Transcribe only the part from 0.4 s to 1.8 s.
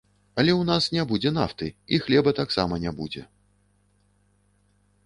Але ў нас не будзе нафты,